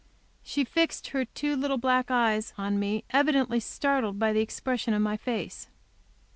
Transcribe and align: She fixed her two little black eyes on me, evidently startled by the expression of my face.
She 0.41 0.63
fixed 0.63 1.09
her 1.09 1.25
two 1.25 1.55
little 1.55 1.77
black 1.77 2.09
eyes 2.09 2.53
on 2.57 2.79
me, 2.79 3.03
evidently 3.11 3.59
startled 3.59 4.17
by 4.17 4.33
the 4.33 4.41
expression 4.41 4.95
of 4.95 5.01
my 5.03 5.15
face. 5.15 5.67